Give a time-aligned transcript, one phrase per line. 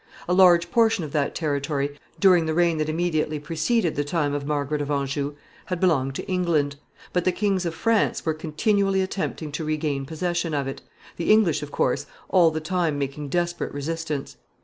[0.27, 4.47] A large portion of that territory, during the reigns that immediately preceded the time of
[4.47, 5.35] Margaret of Anjou,
[5.67, 6.77] had belonged to England.
[7.13, 10.81] But the kings of France were continually attempting to regain possession of it
[11.17, 14.37] the English, of course, all the time making desperate resistance.